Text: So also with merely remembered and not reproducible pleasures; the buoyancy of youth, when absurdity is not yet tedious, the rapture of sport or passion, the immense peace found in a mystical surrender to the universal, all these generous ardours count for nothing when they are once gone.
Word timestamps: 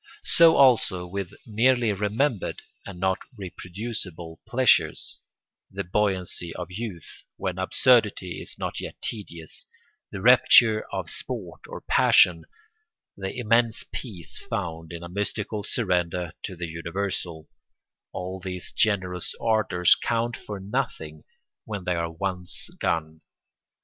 So 0.25 0.55
also 0.55 1.05
with 1.05 1.31
merely 1.45 1.93
remembered 1.93 2.63
and 2.87 2.99
not 2.99 3.19
reproducible 3.37 4.41
pleasures; 4.47 5.19
the 5.69 5.83
buoyancy 5.83 6.55
of 6.55 6.71
youth, 6.71 7.23
when 7.37 7.59
absurdity 7.59 8.41
is 8.41 8.57
not 8.57 8.79
yet 8.81 8.99
tedious, 9.03 9.67
the 10.11 10.19
rapture 10.19 10.87
of 10.91 11.07
sport 11.07 11.61
or 11.67 11.81
passion, 11.81 12.45
the 13.15 13.31
immense 13.37 13.85
peace 13.91 14.39
found 14.49 14.91
in 14.91 15.03
a 15.03 15.07
mystical 15.07 15.61
surrender 15.63 16.31
to 16.45 16.55
the 16.55 16.65
universal, 16.65 17.47
all 18.11 18.39
these 18.39 18.71
generous 18.71 19.35
ardours 19.39 19.93
count 19.93 20.35
for 20.35 20.59
nothing 20.59 21.25
when 21.65 21.83
they 21.83 21.93
are 21.93 22.11
once 22.11 22.71
gone. 22.79 23.21